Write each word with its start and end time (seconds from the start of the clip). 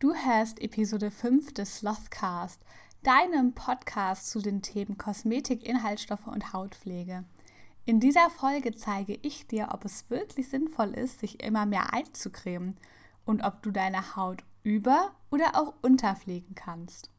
Du 0.00 0.14
hörst 0.14 0.62
Episode 0.62 1.10
5 1.10 1.52
des 1.52 1.76
Slothcast, 1.76 2.62
deinem 3.02 3.52
Podcast 3.52 4.30
zu 4.30 4.40
den 4.40 4.62
Themen 4.62 4.96
Kosmetik, 4.96 5.62
Inhaltsstoffe 5.62 6.26
und 6.26 6.54
Hautpflege. 6.54 7.24
In 7.84 8.00
dieser 8.00 8.30
Folge 8.30 8.74
zeige 8.74 9.18
ich 9.20 9.46
dir, 9.46 9.68
ob 9.74 9.84
es 9.84 10.08
wirklich 10.08 10.48
sinnvoll 10.48 10.94
ist, 10.94 11.20
sich 11.20 11.44
immer 11.44 11.66
mehr 11.66 11.92
einzucremen 11.92 12.78
und 13.26 13.44
ob 13.44 13.62
du 13.62 13.72
deine 13.72 14.16
Haut 14.16 14.42
über- 14.62 15.10
oder 15.30 15.50
auch 15.52 15.74
unterpflegen 15.82 16.54
kannst. 16.54 17.10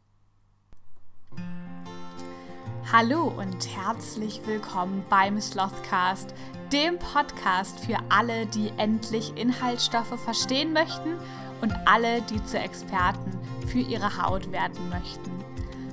Hallo 2.91 3.27
und 3.27 3.77
herzlich 3.77 4.41
willkommen 4.47 5.05
beim 5.07 5.39
Slothcast, 5.39 6.33
dem 6.73 6.97
Podcast 6.97 7.79
für 7.79 7.99
alle, 8.09 8.47
die 8.47 8.69
endlich 8.77 9.37
Inhaltsstoffe 9.37 10.19
verstehen 10.19 10.73
möchten 10.73 11.19
und 11.61 11.73
alle, 11.85 12.21
die 12.23 12.43
zu 12.43 12.57
Experten 12.57 13.31
für 13.67 13.79
ihre 13.79 14.21
Haut 14.21 14.51
werden 14.51 14.89
möchten. 14.89 15.31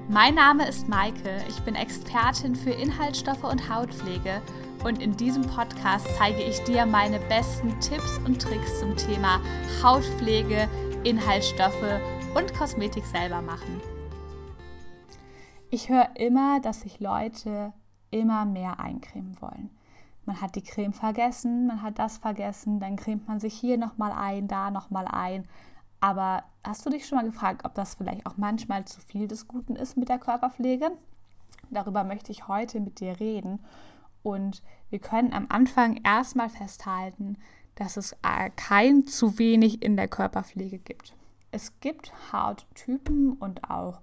Mein 0.08 0.34
Name 0.34 0.66
ist 0.66 0.88
Maike, 0.88 1.42
ich 1.48 1.60
bin 1.60 1.74
Expertin 1.74 2.56
für 2.56 2.70
Inhaltsstoffe 2.70 3.44
und 3.44 3.68
Hautpflege 3.68 4.40
und 4.84 5.02
in 5.02 5.16
diesem 5.16 5.42
Podcast 5.42 6.06
zeige 6.16 6.42
ich 6.42 6.62
dir 6.64 6.86
meine 6.86 7.18
besten 7.20 7.78
Tipps 7.80 8.18
und 8.24 8.40
Tricks 8.40 8.80
zum 8.80 8.96
Thema 8.96 9.40
Hautpflege, 9.82 10.68
Inhaltsstoffe 11.04 12.00
und 12.34 12.54
Kosmetik 12.54 13.04
selber 13.04 13.42
machen. 13.42 13.82
Ich 15.70 15.90
höre 15.90 16.08
immer, 16.16 16.60
dass 16.60 16.80
sich 16.80 17.00
Leute 17.00 17.74
immer 18.10 18.46
mehr 18.46 18.80
eincremen 18.80 19.36
wollen. 19.42 19.77
Man 20.28 20.42
hat 20.42 20.56
die 20.56 20.62
Creme 20.62 20.92
vergessen, 20.92 21.68
man 21.68 21.80
hat 21.80 21.98
das 21.98 22.18
vergessen, 22.18 22.80
dann 22.80 22.96
cremt 22.96 23.26
man 23.26 23.40
sich 23.40 23.54
hier 23.54 23.78
nochmal 23.78 24.12
ein, 24.12 24.46
da 24.46 24.70
nochmal 24.70 25.06
ein. 25.08 25.48
Aber 26.00 26.44
hast 26.62 26.84
du 26.84 26.90
dich 26.90 27.06
schon 27.06 27.16
mal 27.16 27.24
gefragt, 27.24 27.64
ob 27.64 27.74
das 27.74 27.94
vielleicht 27.94 28.26
auch 28.26 28.36
manchmal 28.36 28.84
zu 28.84 29.00
viel 29.00 29.26
des 29.26 29.48
Guten 29.48 29.74
ist 29.74 29.96
mit 29.96 30.10
der 30.10 30.18
Körperpflege? 30.18 30.90
Darüber 31.70 32.04
möchte 32.04 32.30
ich 32.30 32.46
heute 32.46 32.78
mit 32.78 33.00
dir 33.00 33.18
reden. 33.18 33.60
Und 34.22 34.62
wir 34.90 34.98
können 34.98 35.32
am 35.32 35.46
Anfang 35.48 35.98
erstmal 36.04 36.50
festhalten, 36.50 37.38
dass 37.76 37.96
es 37.96 38.14
kein 38.56 39.06
zu 39.06 39.38
wenig 39.38 39.82
in 39.82 39.96
der 39.96 40.08
Körperpflege 40.08 40.76
gibt. 40.76 41.16
Es 41.52 41.80
gibt 41.80 42.12
Hauttypen 42.34 43.32
und 43.32 43.70
auch 43.70 44.02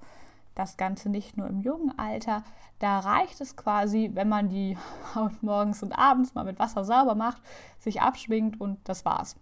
das 0.55 0.77
Ganze 0.77 1.09
nicht 1.09 1.37
nur 1.37 1.47
im 1.47 1.61
jungen 1.61 1.97
Alter. 1.99 2.43
Da 2.79 2.99
reicht 2.99 3.39
es 3.41 3.55
quasi, 3.55 4.11
wenn 4.13 4.29
man 4.29 4.49
die 4.49 4.77
Haut 5.15 5.43
morgens 5.43 5.83
und 5.83 5.91
abends 5.91 6.33
mal 6.33 6.45
mit 6.45 6.59
Wasser 6.59 6.83
sauber 6.83 7.15
macht, 7.15 7.41
sich 7.79 8.01
abschwingt 8.01 8.59
und 8.59 8.79
das 8.85 9.05
war's. 9.05 9.35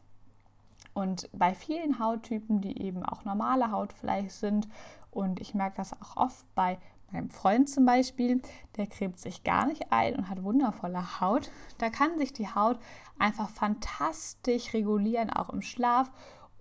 Und 0.94 1.30
bei 1.34 1.56
vielen 1.56 2.00
Hauttypen, 2.00 2.61
die 2.61 2.81
eben 2.81 3.03
auch 3.03 3.25
normale 3.25 3.72
Haut 3.72 3.94
vielleicht 3.94 4.31
sind, 4.31 4.67
und 5.09 5.39
ich 5.39 5.53
merke 5.53 5.78
das 5.78 5.94
auch 5.94 6.17
oft 6.17 6.45
bei 6.56 6.78
meinem 7.11 7.30
Freund 7.30 7.69
zum 7.69 7.86
Beispiel, 7.86 8.41
der 8.78 8.88
cremt 8.88 9.19
sich 9.19 9.44
gar 9.44 9.67
nicht 9.67 9.91
ein 9.91 10.16
und 10.16 10.30
hat 10.30 10.44
wundervolle 10.44 11.22
Haut. 11.22 11.52
Da 11.78 11.89
kann 11.89 12.17
sich 12.17 12.34
die 12.34 12.47
Haut 12.47 12.80
einfach 13.19 13.50
fantastisch 13.50 14.73
regulieren, 14.73 15.30
auch 15.30 15.50
im 15.50 15.61
Schlaf 15.61 16.11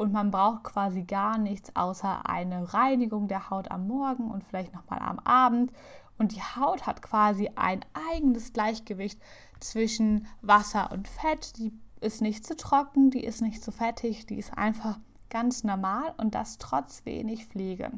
und 0.03 0.13
man 0.13 0.33
braucht 0.33 0.65
quasi 0.65 1.05
gar 1.05 1.39
nichts 1.39 1.77
außer 1.77 2.29
eine 2.29 2.75
Reinigung 2.75 3.29
der 3.29 3.51
Haut 3.51 3.71
am 3.71 3.87
Morgen 3.87 4.33
und 4.33 4.43
vielleicht 4.43 4.75
nochmal 4.75 4.99
am 4.99 5.21
Abend. 5.21 5.73
Und 6.19 6.35
die 6.35 6.43
Haut 6.43 6.87
hat 6.87 7.03
quasi 7.03 7.51
ein 7.55 7.85
eigenes 8.11 8.53
Gleichgewicht 8.53 9.21
zwischen 9.61 10.27
Wasser 10.41 10.91
und 10.91 11.07
Fett. 11.07 11.57
Die 11.57 11.73
ist 12.01 12.21
nicht 12.21 12.45
zu 12.45 12.57
trocken, 12.57 13.11
die 13.11 13.23
ist 13.23 13.43
nicht 13.43 13.63
zu 13.63 13.71
fettig, 13.71 14.27
die 14.27 14.39
ist 14.39 14.59
einfach 14.59 14.99
ganz 15.31 15.63
normal 15.63 16.15
und 16.17 16.35
das 16.35 16.59
trotz 16.59 17.05
wenig 17.07 17.47
Pflege. 17.47 17.93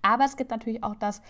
Aber 0.00 0.24
es 0.24 0.36
gibt 0.38 0.50
natürlich 0.50 0.82
auch 0.82 0.96
das 0.96 1.20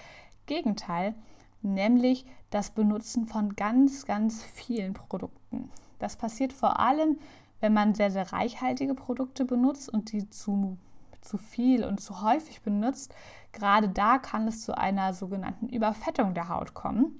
Gegenteil, 0.46 1.16
nämlich 1.60 2.24
das 2.50 2.70
Benutzen 2.70 3.26
von 3.26 3.56
ganz, 3.56 4.06
ganz 4.06 4.44
vielen 4.44 4.94
Produkten. 4.94 5.70
Das 5.98 6.16
passiert 6.16 6.52
vor 6.52 6.78
allem, 6.78 7.18
wenn 7.62 7.72
man 7.72 7.94
sehr, 7.94 8.10
sehr 8.10 8.32
reichhaltige 8.32 8.94
Produkte 8.94 9.44
benutzt 9.44 9.88
und 9.88 10.12
die 10.12 10.28
zu, 10.28 10.76
zu 11.20 11.38
viel 11.38 11.84
und 11.84 12.00
zu 12.00 12.20
häufig 12.20 12.60
benutzt, 12.60 13.14
gerade 13.52 13.88
da 13.88 14.18
kann 14.18 14.48
es 14.48 14.64
zu 14.64 14.76
einer 14.76 15.14
sogenannten 15.14 15.68
Überfettung 15.68 16.34
der 16.34 16.48
Haut 16.48 16.74
kommen. 16.74 17.16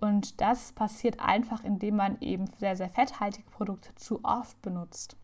Und 0.00 0.40
das 0.40 0.72
passiert 0.72 1.20
einfach, 1.20 1.64
indem 1.64 1.96
man 1.96 2.20
eben 2.20 2.46
sehr, 2.58 2.76
sehr 2.76 2.90
fetthaltige 2.90 3.48
Produkte 3.48 3.94
zu 3.94 4.20
oft 4.24 4.60
benutzt. 4.60 5.16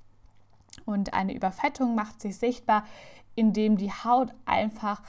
Und 0.87 1.13
eine 1.13 1.35
Überfettung 1.35 1.95
macht 1.95 2.21
sich 2.21 2.39
sichtbar, 2.39 2.85
indem 3.35 3.77
die 3.77 3.91
Haut 3.91 4.33
einfach 4.47 5.03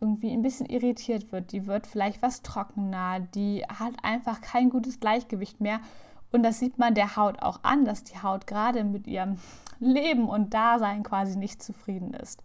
irgendwie 0.00 0.32
ein 0.32 0.42
bisschen 0.42 0.66
irritiert 0.66 1.32
wird. 1.32 1.52
Die 1.52 1.66
wird 1.66 1.86
vielleicht 1.86 2.22
was 2.22 2.42
trockener, 2.42 3.20
die 3.20 3.62
hat 3.62 3.94
einfach 4.02 4.40
kein 4.40 4.68
gutes 4.68 5.00
Gleichgewicht 5.00 5.60
mehr 5.60 5.80
und 6.32 6.42
das 6.42 6.58
sieht 6.58 6.78
man 6.78 6.94
der 6.94 7.16
Haut 7.16 7.42
auch 7.42 7.60
an, 7.62 7.84
dass 7.84 8.04
die 8.04 8.22
Haut 8.22 8.46
gerade 8.46 8.84
mit 8.84 9.06
ihrem 9.06 9.38
Leben 9.78 10.28
und 10.28 10.54
Dasein 10.54 11.02
quasi 11.02 11.36
nicht 11.36 11.62
zufrieden 11.62 12.14
ist. 12.14 12.42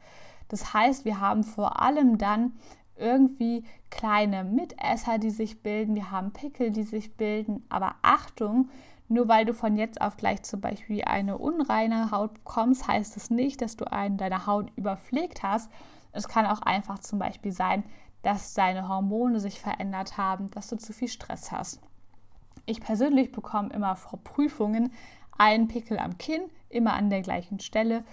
Das 0.50 0.74
heißt, 0.74 1.06
wir 1.06 1.22
haben 1.22 1.44
vor 1.44 1.81
allem 1.81 2.18
dann 2.18 2.53
irgendwie 2.97 3.64
kleine 3.90 4.44
Mitesser, 4.44 5.18
die 5.18 5.30
sich 5.30 5.64
bilden, 5.64 5.96
wir 5.96 6.12
haben 6.12 6.34
Pickel, 6.34 6.72
die 6.72 6.84
sich 6.84 7.16
bilden, 7.16 7.66
aber 7.69 7.96
Achtung, 8.02 8.69
nur 9.08 9.28
weil 9.28 9.44
du 9.46 9.53
von 9.53 9.75
jetzt 9.75 10.00
auf 10.00 10.16
gleich 10.18 10.44
zum 10.44 10.62
Beispiel 10.62 11.03
eine 11.03 11.38
unreine 11.38 12.12
Haut 12.12 12.34
bekommst, 12.34 12.88
heißt 12.88 13.18
es 13.18 13.24
das 13.24 13.30
nicht, 13.30 13.62
dass 13.62 13.75
du 13.75 13.92
einen 13.92 14.18
deine 14.18 14.46
Haut 14.46 14.72
überpflegt 14.78 15.44
hast. 15.44 15.69
Es 16.13 16.28
kann 16.28 16.46
auch 16.46 16.62
einfach 16.62 17.00
zum 17.00 17.19
Beispiel 17.19 17.52
sein, 17.52 17.84
dass 18.22 18.53
deine 18.53 18.88
Hormone 18.88 19.40
sich 19.40 19.59
verändert 19.59 20.18
haben, 20.18 20.50
dass 20.52 20.68
du 20.68 20.78
zu 20.78 20.94
viel 20.94 21.08
Stress 21.08 21.52
hast. 21.52 21.81
Ich 22.66 22.82
persönlich 22.82 23.32
bekomme 23.32 23.74
immer 23.74 23.96
vor 23.96 24.20
Prüfungen 24.24 24.94
einen 25.38 25.68
Pickel 25.68 25.98
am 25.98 26.18
Kinn, 26.18 26.42
immer 26.70 26.94
an 26.94 27.10
der 27.10 27.22
gleichen 27.22 27.60
Stelle. 27.60 28.04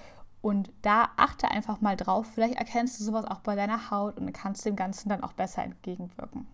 Und 0.41 0.71
da 0.83 1.11
achte 1.17 1.51
einfach 1.51 1.81
mal 1.81 1.97
drauf. 1.97 2.27
Vielleicht 2.33 2.55
erkennst 2.55 2.99
du 2.99 3.05
sowas 3.05 3.25
auch 3.25 3.41
bei 3.41 3.55
deiner 3.55 3.91
Haut 3.91 4.19
und 4.19 4.33
kannst 4.33 4.65
dem 4.65 4.77
Ganzen 4.77 5.09
dann 5.09 5.23
auch 5.23 5.33
besser 5.33 5.63
entgegenwirken. 5.63 6.47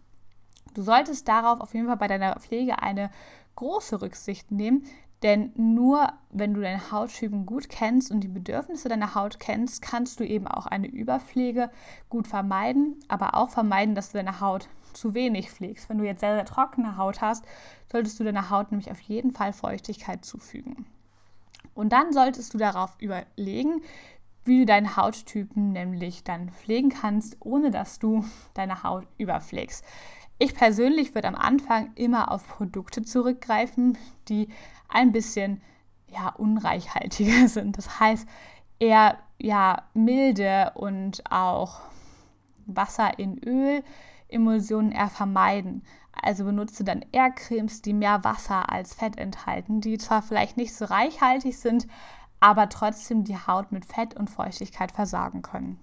Du 0.74 0.82
solltest 0.82 1.28
darauf 1.28 1.60
auf 1.60 1.74
jeden 1.74 1.86
Fall 1.86 1.98
bei 1.98 2.08
deiner 2.08 2.38
Pflege 2.40 2.80
eine 2.80 3.10
große 3.56 4.00
Rücksicht 4.00 4.50
nehmen, 4.50 4.84
denn 5.22 5.52
nur 5.54 6.12
wenn 6.30 6.54
du 6.54 6.60
deine 6.60 6.90
Hauttypen 6.90 7.46
gut 7.46 7.68
kennst 7.68 8.10
und 8.10 8.20
die 8.20 8.28
Bedürfnisse 8.28 8.88
deiner 8.88 9.14
Haut 9.14 9.38
kennst, 9.38 9.82
kannst 9.82 10.18
du 10.18 10.24
eben 10.24 10.48
auch 10.48 10.66
eine 10.66 10.88
Überpflege 10.88 11.70
gut 12.08 12.26
vermeiden, 12.26 12.96
aber 13.08 13.36
auch 13.36 13.50
vermeiden, 13.50 13.94
dass 13.94 14.10
du 14.10 14.18
deine 14.18 14.40
Haut 14.40 14.68
zu 14.92 15.14
wenig 15.14 15.50
pflegst. 15.50 15.88
Wenn 15.88 15.98
du 15.98 16.04
jetzt 16.04 16.20
sehr, 16.20 16.34
sehr 16.34 16.44
trockene 16.44 16.96
Haut 16.96 17.20
hast, 17.20 17.44
solltest 17.90 18.18
du 18.18 18.24
deiner 18.24 18.50
Haut 18.50 18.70
nämlich 18.70 18.90
auf 18.90 19.00
jeden 19.00 19.30
Fall 19.30 19.52
Feuchtigkeit 19.52 20.24
zufügen. 20.24 20.86
Und 21.74 21.92
dann 21.92 22.12
solltest 22.12 22.52
du 22.52 22.58
darauf 22.58 22.96
überlegen, 22.98 23.82
wie 24.44 24.60
du 24.60 24.66
deinen 24.66 24.96
Hauttypen 24.96 25.72
nämlich 25.72 26.24
dann 26.24 26.50
pflegen 26.50 26.88
kannst, 26.88 27.36
ohne 27.40 27.70
dass 27.70 27.98
du 27.98 28.24
deine 28.54 28.82
Haut 28.82 29.06
überpflegst. 29.16 29.84
Ich 30.38 30.54
persönlich 30.54 31.14
würde 31.14 31.28
am 31.28 31.36
Anfang 31.36 31.92
immer 31.94 32.32
auf 32.32 32.48
Produkte 32.48 33.02
zurückgreifen, 33.02 33.96
die 34.28 34.48
ein 34.92 35.12
bisschen 35.12 35.60
ja, 36.08 36.28
unreichhaltiger 36.28 37.48
sind. 37.48 37.78
Das 37.78 38.00
heißt, 38.00 38.26
eher 38.78 39.18
ja, 39.38 39.82
milde 39.94 40.72
und 40.74 41.24
auch 41.30 41.80
Wasser 42.66 43.18
in 43.18 43.38
Öl, 43.38 43.82
Emulsionen 44.28 44.92
eher 44.92 45.08
vermeiden. 45.08 45.82
Also 46.12 46.44
benutze 46.44 46.84
dann 46.84 47.04
eher 47.10 47.30
Cremes, 47.30 47.82
die 47.82 47.92
mehr 47.92 48.22
Wasser 48.22 48.70
als 48.70 48.94
Fett 48.94 49.18
enthalten, 49.18 49.80
die 49.80 49.98
zwar 49.98 50.22
vielleicht 50.22 50.56
nicht 50.56 50.74
so 50.74 50.84
reichhaltig 50.84 51.58
sind, 51.58 51.86
aber 52.38 52.68
trotzdem 52.68 53.24
die 53.24 53.36
Haut 53.36 53.72
mit 53.72 53.84
Fett 53.84 54.14
und 54.14 54.28
Feuchtigkeit 54.28 54.92
versorgen 54.92 55.42
können. 55.42 55.78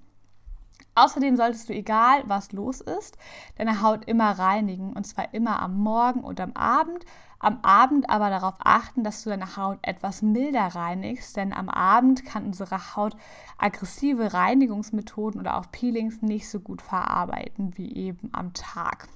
Außerdem 0.95 1.37
solltest 1.37 1.69
du, 1.69 1.73
egal 1.73 2.23
was 2.25 2.51
los 2.51 2.81
ist, 2.81 3.17
deine 3.57 3.81
Haut 3.81 4.05
immer 4.05 4.31
reinigen 4.31 4.93
und 4.93 5.05
zwar 5.05 5.33
immer 5.33 5.61
am 5.61 5.77
Morgen 5.77 6.21
und 6.21 6.41
am 6.41 6.53
Abend. 6.53 7.05
Am 7.39 7.59
Abend 7.61 8.09
aber 8.09 8.29
darauf 8.29 8.55
achten, 8.59 9.03
dass 9.03 9.23
du 9.23 9.29
deine 9.29 9.55
Haut 9.55 9.79
etwas 9.81 10.21
milder 10.21 10.67
reinigst, 10.67 11.37
denn 11.37 11.53
am 11.53 11.69
Abend 11.69 12.25
kann 12.25 12.45
unsere 12.45 12.95
Haut 12.95 13.15
aggressive 13.57 14.33
Reinigungsmethoden 14.33 15.39
oder 15.39 15.57
auch 15.57 15.71
Peelings 15.71 16.21
nicht 16.21 16.49
so 16.49 16.59
gut 16.59 16.81
verarbeiten 16.81 17.77
wie 17.77 17.95
eben 17.95 18.29
am 18.33 18.53
Tag. 18.53 19.07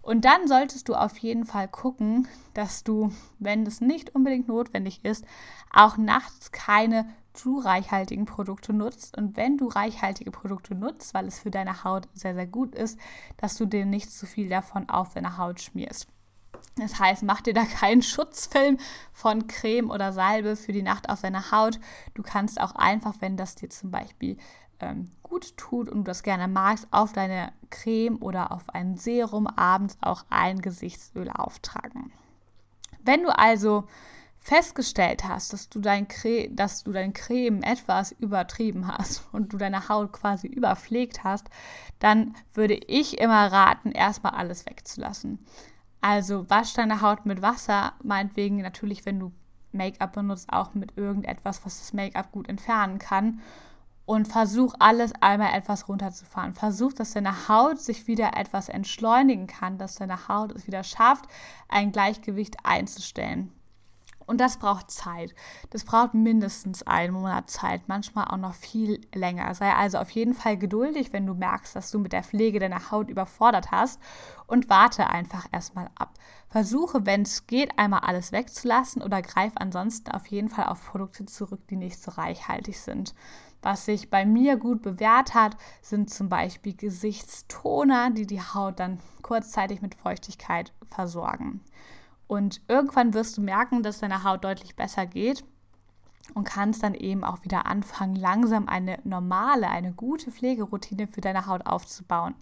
Und 0.00 0.24
dann 0.24 0.46
solltest 0.46 0.88
du 0.88 0.94
auf 0.94 1.18
jeden 1.18 1.44
Fall 1.44 1.66
gucken, 1.66 2.28
dass 2.54 2.84
du, 2.84 3.12
wenn 3.40 3.66
es 3.66 3.80
nicht 3.80 4.14
unbedingt 4.14 4.46
notwendig 4.46 5.04
ist, 5.04 5.24
auch 5.72 5.96
nachts 5.96 6.52
keine 6.52 7.08
zu 7.32 7.58
reichhaltigen 7.58 8.24
Produkte 8.24 8.72
nutzt. 8.72 9.18
Und 9.18 9.36
wenn 9.36 9.58
du 9.58 9.66
reichhaltige 9.66 10.30
Produkte 10.30 10.76
nutzt, 10.76 11.12
weil 11.12 11.26
es 11.26 11.40
für 11.40 11.50
deine 11.50 11.82
Haut 11.82 12.06
sehr, 12.14 12.34
sehr 12.34 12.46
gut 12.46 12.76
ist, 12.76 13.00
dass 13.36 13.56
du 13.56 13.66
dir 13.66 13.84
nicht 13.84 14.12
zu 14.12 14.26
viel 14.26 14.48
davon 14.48 14.88
auf 14.88 15.14
deine 15.14 15.38
Haut 15.38 15.60
schmierst. 15.60 16.06
Das 16.76 16.98
heißt, 16.98 17.22
mach 17.22 17.40
dir 17.40 17.54
da 17.54 17.64
keinen 17.64 18.02
Schutzfilm 18.02 18.78
von 19.12 19.46
Creme 19.46 19.90
oder 19.90 20.12
Salbe 20.12 20.56
für 20.56 20.72
die 20.72 20.82
Nacht 20.82 21.08
auf 21.08 21.22
deine 21.22 21.50
Haut. 21.50 21.80
Du 22.14 22.22
kannst 22.22 22.60
auch 22.60 22.74
einfach, 22.74 23.14
wenn 23.20 23.38
das 23.38 23.54
dir 23.54 23.70
zum 23.70 23.90
Beispiel 23.90 24.36
ähm, 24.80 25.10
gut 25.22 25.56
tut 25.56 25.88
und 25.88 25.98
du 25.98 26.04
das 26.04 26.22
gerne 26.22 26.48
magst, 26.48 26.86
auf 26.90 27.14
deine 27.14 27.52
Creme 27.70 28.16
oder 28.20 28.52
auf 28.52 28.68
ein 28.70 28.98
Serum 28.98 29.46
abends 29.46 29.96
auch 30.02 30.26
ein 30.28 30.60
Gesichtsöl 30.60 31.30
auftragen. 31.30 32.12
Wenn 33.02 33.22
du 33.22 33.36
also 33.36 33.84
festgestellt 34.38 35.24
hast, 35.24 35.54
dass 35.54 35.70
du 35.70 35.80
dein, 35.80 36.06
dass 36.50 36.84
du 36.84 36.92
dein 36.92 37.14
Creme 37.14 37.62
etwas 37.62 38.12
übertrieben 38.12 38.86
hast 38.86 39.22
und 39.32 39.52
du 39.52 39.56
deine 39.56 39.88
Haut 39.88 40.12
quasi 40.12 40.46
überpflegt 40.46 41.24
hast, 41.24 41.46
dann 42.00 42.36
würde 42.52 42.74
ich 42.74 43.18
immer 43.18 43.50
raten, 43.50 43.92
erstmal 43.92 44.34
alles 44.34 44.66
wegzulassen. 44.66 45.38
Also 46.00 46.48
wasch 46.48 46.74
deine 46.74 47.00
Haut 47.00 47.26
mit 47.26 47.42
Wasser, 47.42 47.94
meinetwegen 48.02 48.60
natürlich, 48.62 49.04
wenn 49.06 49.18
du 49.18 49.32
Make-up 49.72 50.12
benutzt, 50.12 50.52
auch 50.52 50.74
mit 50.74 50.96
irgendetwas, 50.96 51.64
was 51.64 51.80
das 51.80 51.92
Make-up 51.92 52.32
gut 52.32 52.48
entfernen 52.48 52.98
kann 52.98 53.40
und 54.06 54.28
versuch 54.28 54.74
alles 54.78 55.12
einmal 55.20 55.52
etwas 55.54 55.88
runterzufahren. 55.88 56.54
Versuch, 56.54 56.92
dass 56.92 57.12
deine 57.12 57.48
Haut 57.48 57.80
sich 57.80 58.06
wieder 58.06 58.36
etwas 58.36 58.68
entschleunigen 58.68 59.48
kann, 59.48 59.78
dass 59.78 59.96
deine 59.96 60.28
Haut 60.28 60.52
es 60.52 60.66
wieder 60.66 60.84
schafft, 60.84 61.26
ein 61.68 61.92
Gleichgewicht 61.92 62.56
einzustellen. 62.64 63.52
Und 64.26 64.40
das 64.40 64.58
braucht 64.58 64.90
Zeit. 64.90 65.34
Das 65.70 65.84
braucht 65.84 66.14
mindestens 66.14 66.82
einen 66.82 67.12
Monat 67.12 67.48
Zeit, 67.48 67.82
manchmal 67.86 68.26
auch 68.26 68.36
noch 68.36 68.54
viel 68.54 69.00
länger. 69.14 69.54
Sei 69.54 69.72
also 69.72 69.98
auf 69.98 70.10
jeden 70.10 70.34
Fall 70.34 70.56
geduldig, 70.56 71.12
wenn 71.12 71.26
du 71.26 71.34
merkst, 71.34 71.76
dass 71.76 71.90
du 71.90 72.00
mit 72.00 72.12
der 72.12 72.24
Pflege 72.24 72.58
deiner 72.58 72.90
Haut 72.90 73.08
überfordert 73.08 73.70
hast 73.70 74.00
und 74.46 74.68
warte 74.68 75.08
einfach 75.08 75.46
erstmal 75.52 75.90
ab. 75.94 76.14
Versuche, 76.48 77.06
wenn 77.06 77.22
es 77.22 77.46
geht, 77.46 77.78
einmal 77.78 78.00
alles 78.00 78.32
wegzulassen 78.32 79.02
oder 79.02 79.22
greif 79.22 79.52
ansonsten 79.56 80.10
auf 80.10 80.26
jeden 80.26 80.48
Fall 80.48 80.66
auf 80.66 80.84
Produkte 80.86 81.26
zurück, 81.26 81.60
die 81.68 81.76
nicht 81.76 82.02
so 82.02 82.10
reichhaltig 82.10 82.80
sind. 82.80 83.14
Was 83.62 83.84
sich 83.84 84.10
bei 84.10 84.24
mir 84.24 84.56
gut 84.56 84.82
bewährt 84.82 85.34
hat, 85.34 85.56
sind 85.82 86.08
zum 86.10 86.28
Beispiel 86.28 86.74
Gesichtstoner, 86.74 88.10
die 88.10 88.26
die 88.26 88.40
Haut 88.40 88.78
dann 88.80 89.00
kurzzeitig 89.22 89.82
mit 89.82 89.94
Feuchtigkeit 89.94 90.72
versorgen. 90.86 91.60
Und 92.26 92.60
irgendwann 92.68 93.14
wirst 93.14 93.36
du 93.36 93.40
merken, 93.40 93.82
dass 93.82 94.00
deine 94.00 94.24
Haut 94.24 94.44
deutlich 94.44 94.74
besser 94.74 95.06
geht 95.06 95.44
und 96.34 96.44
kannst 96.44 96.82
dann 96.82 96.94
eben 96.94 97.24
auch 97.24 97.44
wieder 97.44 97.66
anfangen, 97.66 98.16
langsam 98.16 98.68
eine 98.68 98.98
normale, 99.04 99.68
eine 99.68 99.92
gute 99.92 100.30
Pflegeroutine 100.30 101.06
für 101.06 101.20
deine 101.20 101.46
Haut 101.46 101.66
aufzubauen. 101.66 102.34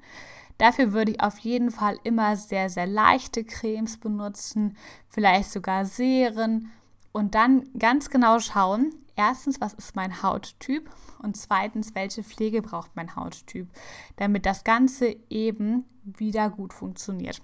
Dafür 0.58 0.92
würde 0.92 1.12
ich 1.12 1.20
auf 1.20 1.38
jeden 1.38 1.70
Fall 1.70 1.98
immer 2.04 2.36
sehr, 2.36 2.70
sehr 2.70 2.86
leichte 2.86 3.44
Cremes 3.44 3.98
benutzen, 3.98 4.76
vielleicht 5.08 5.50
sogar 5.50 5.84
Serien 5.84 6.70
und 7.12 7.34
dann 7.34 7.68
ganz 7.78 8.08
genau 8.08 8.38
schauen, 8.38 8.94
erstens, 9.16 9.60
was 9.60 9.74
ist 9.74 9.96
mein 9.96 10.22
Hauttyp 10.22 10.88
und 11.18 11.36
zweitens, 11.36 11.94
welche 11.94 12.22
Pflege 12.22 12.62
braucht 12.62 12.94
mein 12.94 13.16
Hauttyp, 13.16 13.68
damit 14.16 14.46
das 14.46 14.64
Ganze 14.64 15.16
eben 15.28 15.84
wieder 16.04 16.50
gut 16.50 16.72
funktioniert. 16.72 17.40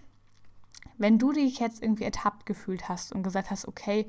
Wenn 1.01 1.19
du 1.19 1.33
dich 1.33 1.59
jetzt 1.59 1.83
irgendwie 1.83 2.05
ertappt 2.05 2.45
gefühlt 2.45 2.89
hast 2.89 3.13
und 3.13 3.23
gesagt 3.23 3.51
hast, 3.51 3.67
okay, 3.67 4.07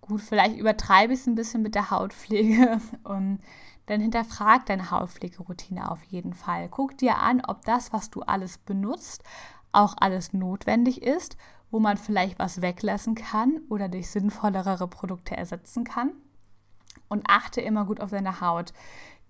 gut, 0.00 0.20
vielleicht 0.20 0.56
übertreibe 0.56 1.12
ich 1.12 1.20
es 1.20 1.26
ein 1.26 1.34
bisschen 1.34 1.60
mit 1.60 1.74
der 1.74 1.90
Hautpflege 1.90 2.80
und 3.04 3.40
dann 3.86 4.00
hinterfrag 4.00 4.64
deine 4.66 4.92
Hautpflegeroutine 4.92 5.90
auf 5.90 6.04
jeden 6.04 6.34
Fall. 6.34 6.68
Guck 6.68 6.96
dir 6.98 7.18
an, 7.18 7.42
ob 7.46 7.64
das, 7.64 7.92
was 7.92 8.10
du 8.10 8.22
alles 8.22 8.58
benutzt, 8.58 9.24
auch 9.72 9.96
alles 9.98 10.32
notwendig 10.32 11.02
ist, 11.02 11.36
wo 11.72 11.80
man 11.80 11.96
vielleicht 11.96 12.38
was 12.38 12.62
weglassen 12.62 13.16
kann 13.16 13.60
oder 13.68 13.88
durch 13.88 14.08
sinnvollere 14.10 14.86
Produkte 14.86 15.36
ersetzen 15.36 15.82
kann. 15.82 16.12
Und 17.08 17.28
achte 17.28 17.60
immer 17.60 17.86
gut 17.86 18.00
auf 18.00 18.10
deine 18.10 18.40
Haut. 18.40 18.72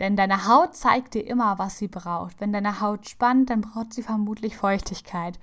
Denn 0.01 0.17
deine 0.17 0.47
Haut 0.47 0.77
zeigt 0.77 1.15
dir 1.15 1.27
immer, 1.27 1.59
was 1.59 1.79
sie 1.79 1.89
braucht. 1.89 2.41
Wenn 2.41 2.53
deine 2.53 2.83
Haut 2.83 3.09
spannt, 3.09 3.49
dann 3.49 3.63
braucht 3.63 3.95
sie 3.95 4.03
vermutlich 4.03 4.57
Feuchtigkeit. 4.57 5.39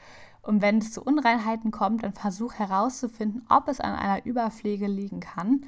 Und 0.48 0.62
wenn 0.62 0.78
es 0.78 0.94
zu 0.94 1.04
Unreinheiten 1.04 1.72
kommt, 1.72 2.04
dann 2.04 2.14
versuch 2.14 2.54
herauszufinden, 2.54 3.46
ob 3.50 3.68
es 3.68 3.82
an 3.82 3.94
einer 3.94 4.26
Überpflege 4.26 4.88
liegen 4.88 5.20
kann. 5.20 5.66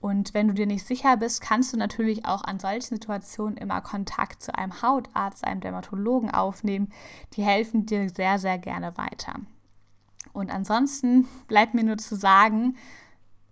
Und 0.00 0.34
wenn 0.34 0.48
du 0.48 0.54
dir 0.54 0.66
nicht 0.66 0.84
sicher 0.84 1.16
bist, 1.16 1.40
kannst 1.40 1.72
du 1.72 1.76
natürlich 1.76 2.24
auch 2.24 2.42
an 2.42 2.58
solchen 2.58 2.96
Situationen 2.96 3.56
immer 3.56 3.80
Kontakt 3.82 4.42
zu 4.42 4.52
einem 4.52 4.82
Hautarzt, 4.82 5.44
einem 5.44 5.60
Dermatologen 5.60 6.32
aufnehmen. 6.32 6.88
Die 7.34 7.44
helfen 7.44 7.86
dir 7.86 8.10
sehr, 8.10 8.40
sehr 8.40 8.58
gerne 8.58 8.98
weiter. 8.98 9.34
Und 10.32 10.50
ansonsten 10.50 11.28
bleibt 11.46 11.74
mir 11.74 11.84
nur 11.84 11.98
zu 11.98 12.16
sagen, 12.16 12.76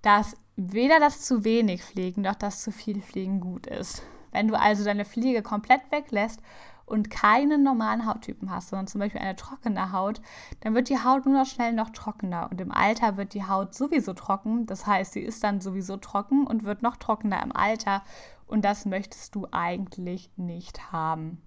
dass 0.02 0.36
weder 0.56 0.98
das 0.98 1.20
zu 1.20 1.44
wenig 1.44 1.84
Pflegen 1.84 2.22
noch 2.22 2.34
das 2.34 2.62
zu 2.64 2.72
viel 2.72 3.00
Pflegen 3.00 3.38
gut 3.38 3.68
ist. 3.68 4.02
Wenn 4.32 4.48
du 4.48 4.58
also 4.58 4.82
deine 4.82 5.04
Pflege 5.04 5.42
komplett 5.42 5.82
weglässt 5.90 6.40
und 6.86 7.10
keinen 7.10 7.62
normalen 7.62 8.06
Hauttypen 8.06 8.50
hast, 8.50 8.68
sondern 8.68 8.86
zum 8.86 9.00
Beispiel 9.00 9.20
eine 9.20 9.36
trockene 9.36 9.92
Haut, 9.92 10.20
dann 10.60 10.74
wird 10.74 10.88
die 10.88 10.98
Haut 10.98 11.24
nur 11.24 11.34
noch 11.34 11.46
schnell 11.46 11.72
noch 11.72 11.90
trockener. 11.90 12.48
Und 12.50 12.60
im 12.60 12.70
Alter 12.70 13.16
wird 13.16 13.34
die 13.34 13.46
Haut 13.46 13.74
sowieso 13.74 14.12
trocken. 14.12 14.66
Das 14.66 14.86
heißt, 14.86 15.12
sie 15.12 15.20
ist 15.20 15.42
dann 15.44 15.60
sowieso 15.60 15.96
trocken 15.96 16.46
und 16.46 16.64
wird 16.64 16.82
noch 16.82 16.96
trockener 16.96 17.42
im 17.42 17.54
Alter. 17.54 18.02
Und 18.46 18.64
das 18.64 18.84
möchtest 18.84 19.34
du 19.34 19.46
eigentlich 19.50 20.30
nicht 20.36 20.92
haben. 20.92 21.40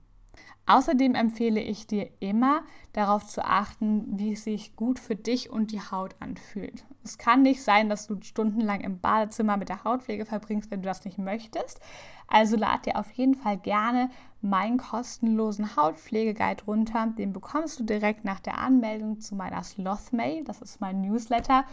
Außerdem 0.70 1.16
empfehle 1.16 1.62
ich 1.62 1.88
dir 1.88 2.10
immer 2.20 2.62
darauf 2.92 3.26
zu 3.26 3.46
achten, 3.46 4.20
wie 4.20 4.34
es 4.34 4.44
sich 4.44 4.76
gut 4.76 5.00
für 5.00 5.16
dich 5.16 5.50
und 5.50 5.72
die 5.72 5.80
Haut 5.80 6.16
anfühlt. 6.20 6.86
Es 7.06 7.18
kann 7.18 7.44
nicht 7.44 7.64
sein, 7.64 7.88
dass 7.88 8.06
du 8.06 8.22
stundenlang 8.22 8.82
im 8.82 9.00
Badezimmer 9.00 9.56
mit 9.56 9.70
der 9.70 9.86
Hautpflege 9.86 10.26
verbringst, 10.26 10.70
wenn 10.70 10.82
du 10.82 10.88
das 10.90 11.06
nicht 11.06 11.18
möchtest. 11.18 11.80
Also 12.28 12.58
lad 12.58 12.86
dir 12.86 12.98
auf 12.98 13.10
jeden 13.12 13.36
Fall 13.36 13.58
gerne 13.58 14.10
meinen 14.42 14.78
kostenlosen 14.78 15.78
Hautpflegeguide 15.78 16.66
runter. 16.66 17.08
Den 17.18 17.32
bekommst 17.32 17.80
du 17.80 17.86
direkt 17.86 18.26
nach 18.26 18.42
der 18.42 18.58
Anmeldung 18.58 19.22
zu 19.22 19.36
meiner 19.36 19.64
Sloth-Mail. 19.64 20.44
Das 20.44 20.62
ist 20.62 20.82
mein 20.82 21.00
Newsletter. 21.00 21.64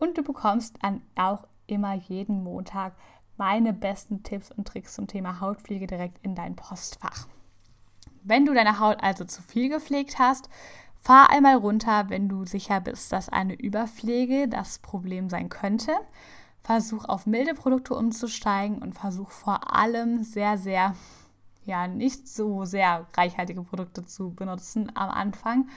Und 0.00 0.18
du 0.18 0.22
bekommst 0.24 0.78
dann 0.82 1.02
auch 1.14 1.46
immer 1.68 1.94
jeden 1.94 2.42
Montag 2.42 2.94
meine 3.36 3.72
besten 3.72 4.24
Tipps 4.24 4.50
und 4.50 4.66
Tricks 4.66 4.94
zum 4.94 5.06
Thema 5.06 5.40
Hautpflege 5.40 5.86
direkt 5.86 6.18
in 6.24 6.34
dein 6.34 6.56
Postfach. 6.56 7.28
Wenn 8.24 8.46
du 8.46 8.54
deine 8.54 8.78
Haut 8.78 9.02
also 9.02 9.24
zu 9.24 9.42
viel 9.42 9.68
gepflegt 9.68 10.18
hast, 10.18 10.48
fahr 11.00 11.30
einmal 11.30 11.56
runter, 11.56 12.08
wenn 12.08 12.28
du 12.28 12.46
sicher 12.46 12.80
bist, 12.80 13.12
dass 13.12 13.28
eine 13.28 13.54
Überpflege 13.54 14.46
das 14.46 14.78
Problem 14.78 15.28
sein 15.28 15.48
könnte. 15.48 15.92
Versuch 16.62 17.06
auf 17.06 17.26
milde 17.26 17.54
Produkte 17.54 17.94
umzusteigen 17.94 18.78
und 18.78 18.92
versuch 18.92 19.30
vor 19.30 19.74
allem 19.74 20.22
sehr, 20.22 20.56
sehr, 20.56 20.94
ja, 21.64 21.88
nicht 21.88 22.28
so 22.28 22.64
sehr 22.64 23.06
reichhaltige 23.14 23.62
Produkte 23.64 24.06
zu 24.06 24.30
benutzen 24.30 24.92
am 24.94 25.10
Anfang. 25.10 25.68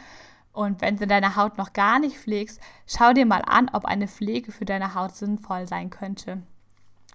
Und 0.54 0.82
wenn 0.82 0.98
du 0.98 1.08
deine 1.08 1.36
Haut 1.36 1.58
noch 1.58 1.74
gar 1.74 2.00
nicht 2.00 2.18
pflegst, 2.18 2.62
schau 2.86 3.14
dir 3.14 3.26
mal 3.26 3.42
an, 3.42 3.72
ob 3.74 3.86
eine 3.86 4.08
Pflege 4.08 4.52
für 4.52 4.66
deine 4.66 4.94
Haut 4.94 5.16
sinnvoll 5.16 5.68
sein 5.68 5.90
könnte. 5.90 6.44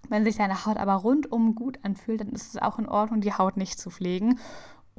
Wenn 0.09 0.25
sich 0.25 0.37
deine 0.37 0.67
Haut 0.67 0.79
aber 0.79 0.95
rundum 0.95 1.55
gut 1.55 1.79
anfühlt, 1.85 2.21
dann 2.21 2.31
ist 2.31 2.55
es 2.55 2.61
auch 2.61 2.81
in 2.81 2.89
Ordnung, 2.89 3.21
die 3.21 3.33
Haut 3.33 3.57
nicht 3.57 3.79
zu 3.79 3.91
pflegen 3.91 4.41